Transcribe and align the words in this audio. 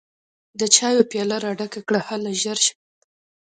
د 0.59 0.61
چايو 0.75 1.07
پياله 1.11 1.37
راډکه 1.45 1.79
کړه 1.87 1.99
هله 2.07 2.31
ژر 2.41 2.57
شه! 2.65 2.73